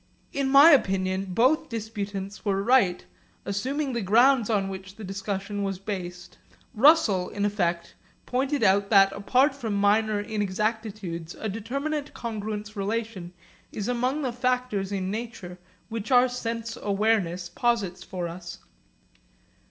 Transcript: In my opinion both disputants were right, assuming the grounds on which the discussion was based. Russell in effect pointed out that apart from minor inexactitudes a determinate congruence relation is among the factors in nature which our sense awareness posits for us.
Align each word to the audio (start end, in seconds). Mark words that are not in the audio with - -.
In 0.33 0.49
my 0.49 0.71
opinion 0.71 1.25
both 1.25 1.69
disputants 1.69 2.43
were 2.43 2.63
right, 2.63 3.05
assuming 3.45 3.93
the 3.93 4.01
grounds 4.01 4.49
on 4.49 4.67
which 4.67 4.95
the 4.95 5.03
discussion 5.03 5.61
was 5.61 5.77
based. 5.77 6.39
Russell 6.73 7.29
in 7.29 7.45
effect 7.45 7.93
pointed 8.25 8.63
out 8.63 8.89
that 8.89 9.11
apart 9.11 9.53
from 9.53 9.75
minor 9.75 10.19
inexactitudes 10.19 11.35
a 11.35 11.47
determinate 11.47 12.15
congruence 12.15 12.75
relation 12.75 13.31
is 13.71 13.87
among 13.87 14.23
the 14.23 14.33
factors 14.33 14.91
in 14.91 15.11
nature 15.11 15.59
which 15.87 16.09
our 16.09 16.27
sense 16.27 16.75
awareness 16.77 17.47
posits 17.47 18.01
for 18.01 18.27
us. 18.27 18.57